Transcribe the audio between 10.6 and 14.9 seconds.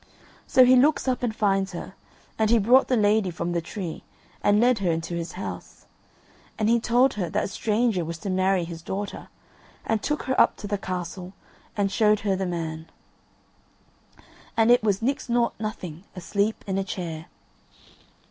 the castle and showed her the man: and it